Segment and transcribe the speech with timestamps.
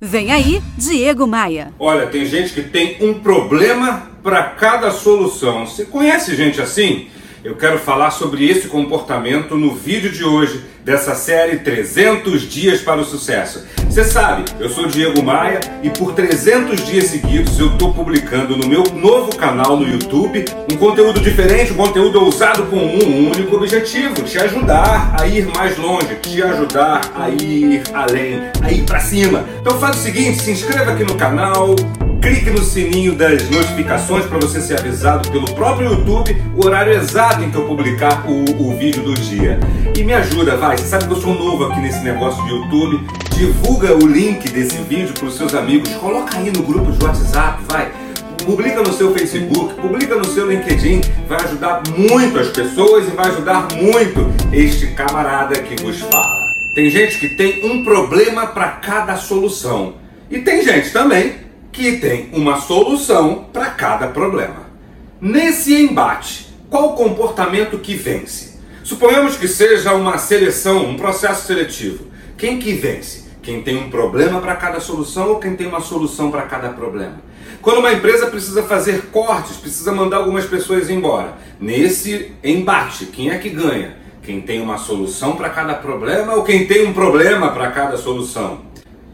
[0.00, 1.72] Vem aí, Diego Maia.
[1.76, 5.66] Olha, tem gente que tem um problema para cada solução.
[5.66, 7.08] Você conhece gente assim?
[7.42, 13.00] Eu quero falar sobre esse comportamento no vídeo de hoje dessa série 300 dias para
[13.00, 13.66] o sucesso.
[13.98, 18.68] Você sabe, eu sou Diego Maia e por 300 dias seguidos eu estou publicando no
[18.68, 24.22] meu novo canal no YouTube um conteúdo diferente, um conteúdo ousado com um único objetivo:
[24.22, 29.44] te ajudar a ir mais longe, te ajudar a ir além, a ir para cima.
[29.60, 31.74] Então faz o seguinte, se inscreva aqui no canal,
[32.20, 37.44] Clique no sininho das notificações para você ser avisado pelo próprio YouTube o horário exato
[37.44, 39.58] em que eu publicar o, o vídeo do dia.
[39.96, 40.76] E me ajuda, vai.
[40.76, 43.06] Você sabe que eu sou novo aqui nesse negócio de YouTube.
[43.36, 45.88] Divulga o link desse vídeo para os seus amigos.
[45.94, 47.92] Coloca aí no grupo de WhatsApp, vai.
[48.44, 51.00] Publica no seu Facebook, publica no seu LinkedIn.
[51.28, 56.48] Vai ajudar muito as pessoas e vai ajudar muito este camarada que vos fala.
[56.74, 59.94] Tem gente que tem um problema para cada solução.
[60.28, 61.47] E tem gente também
[61.78, 64.66] que tem uma solução para cada problema.
[65.20, 68.58] Nesse embate, qual comportamento que vence?
[68.82, 72.06] Suponhamos que seja uma seleção, um processo seletivo.
[72.36, 73.28] Quem que vence?
[73.40, 77.22] Quem tem um problema para cada solução ou quem tem uma solução para cada problema?
[77.62, 81.38] Quando uma empresa precisa fazer cortes, precisa mandar algumas pessoas embora.
[81.60, 83.96] Nesse embate, quem é que ganha?
[84.20, 88.66] Quem tem uma solução para cada problema ou quem tem um problema para cada solução?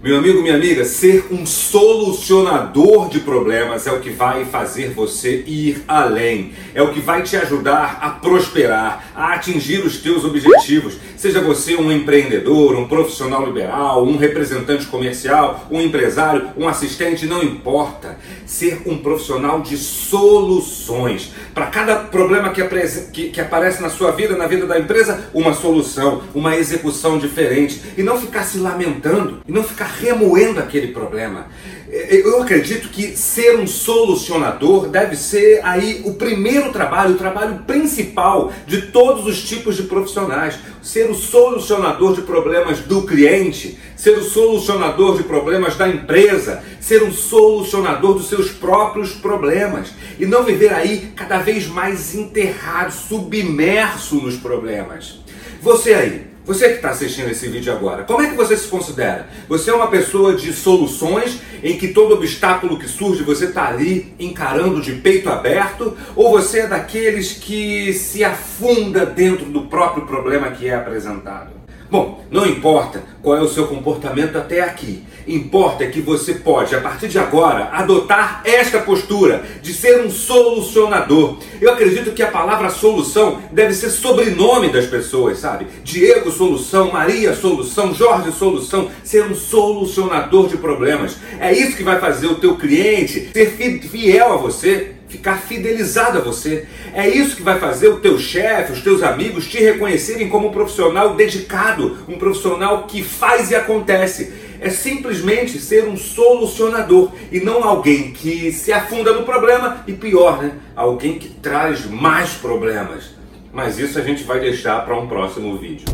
[0.05, 5.43] Meu amigo, minha amiga, ser um solucionador de problemas é o que vai fazer você
[5.47, 10.99] ir além, é o que vai te ajudar a prosperar, a atingir os teus objetivos.
[11.17, 17.43] Seja você um empreendedor, um profissional liberal, um representante comercial, um empresário, um assistente, não
[17.43, 18.19] importa.
[18.45, 21.33] Ser um profissional de soluções.
[21.55, 22.63] Para cada problema que,
[23.11, 27.81] que, que aparece na sua vida, na vida da empresa, uma solução, uma execução diferente.
[27.97, 31.47] E não ficar se lamentando, e não ficar remoendo aquele problema.
[31.89, 38.53] Eu acredito que ser um solucionador deve ser aí o primeiro trabalho, o trabalho principal
[38.67, 40.59] de todos os tipos de profissionais.
[40.83, 47.03] Ser o solucionador de problemas do cliente, ser o solucionador de problemas da empresa, ser
[47.03, 54.17] um solucionador dos seus próprios problemas e não viver aí cada vez mais enterrado, submerso
[54.17, 55.21] nos problemas.
[55.63, 59.29] Você aí, você que está assistindo esse vídeo agora, como é que você se considera?
[59.49, 64.15] Você é uma pessoa de soluções em que todo obstáculo que surge você está ali
[64.19, 65.97] encarando de peito aberto?
[66.15, 71.64] Ou você é daqueles que se afunda dentro do próprio problema que é apresentado?
[71.95, 75.05] Bom, não importa qual é o seu comportamento até aqui.
[75.29, 81.39] Importa que você pode, a partir de agora, adotar esta postura de ser um solucionador.
[81.61, 85.69] Eu acredito que a palavra solução deve ser sobrenome das pessoas, sabe?
[85.85, 91.17] Diego Solução, Maria Solução, Jorge Solução, ser um solucionador de problemas.
[91.39, 93.51] É isso que vai fazer o teu cliente ser
[93.83, 96.67] fiel a você ficar fidelizado a você.
[96.93, 100.51] É isso que vai fazer o teu chefe, os teus amigos te reconhecerem como um
[100.51, 104.33] profissional dedicado, um profissional que faz e acontece.
[104.61, 110.43] É simplesmente ser um solucionador e não alguém que se afunda no problema e pior,
[110.43, 110.53] né?
[110.75, 113.15] Alguém que traz mais problemas.
[113.53, 115.87] Mas isso a gente vai deixar para um próximo vídeo.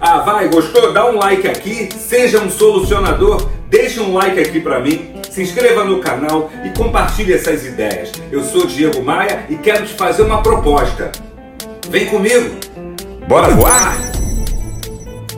[0.00, 0.92] Ah, vai, gostou?
[0.92, 5.82] Dá um like aqui, seja um solucionador, deixa um like aqui para mim se inscreva
[5.82, 8.12] no canal e compartilhe essas ideias.
[8.30, 11.10] Eu sou Diego Maia e quero te fazer uma proposta.
[11.90, 12.56] Vem comigo!
[13.26, 14.13] Bora voar?